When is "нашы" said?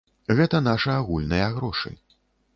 0.69-0.89